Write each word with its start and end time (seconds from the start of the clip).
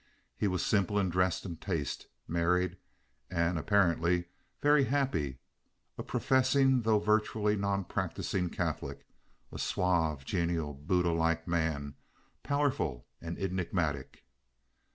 He 0.35 0.47
was 0.47 0.65
simple 0.65 0.97
in 0.97 1.11
dress 1.11 1.45
and 1.45 1.61
taste, 1.61 2.07
married 2.27 2.77
and 3.29 3.59
(apparently) 3.59 4.25
very 4.59 4.85
happy, 4.85 5.37
a 5.95 6.01
professing 6.01 6.81
though 6.81 6.97
virtually 6.97 7.55
non 7.55 7.83
practising 7.83 8.49
Catholic, 8.49 9.05
a 9.51 9.59
suave, 9.59 10.25
genial 10.25 10.73
Buddha 10.73 11.11
like 11.11 11.47
man, 11.47 11.93
powerful 12.41 13.05
and 13.21 13.37
enigmatic. 13.37 14.23